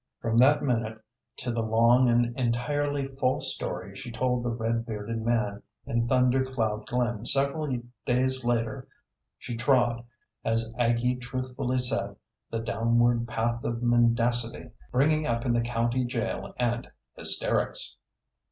From 0.19 0.35
that 0.37 0.63
minute, 0.63 0.99
to 1.37 1.51
the 1.51 1.61
long 1.61 2.09
and 2.09 2.35
entirely 2.35 3.07
false 3.19 3.53
story 3.53 3.95
she 3.95 4.09
told 4.11 4.41
the 4.43 4.49
red 4.49 4.83
bearded 4.83 5.23
man 5.23 5.61
in 5.85 6.07
Thunder 6.07 6.43
Cloud 6.43 6.87
Glen 6.87 7.23
several 7.23 7.77
days 8.03 8.43
later, 8.43 8.87
she 9.37 9.55
trod, 9.55 10.03
as 10.43 10.71
Aggie 10.75 11.17
truthfully 11.17 11.77
said, 11.77 12.15
the 12.49 12.61
downward 12.61 13.27
path 13.27 13.63
of 13.63 13.83
mendacity, 13.83 14.71
bringing 14.91 15.27
up 15.27 15.45
in 15.45 15.53
the 15.53 15.61
county 15.61 16.03
jail 16.03 16.51
and 16.57 16.87
hysterics. 17.15 17.97